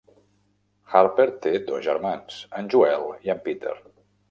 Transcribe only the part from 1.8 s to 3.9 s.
germans, en Joel i en Peter.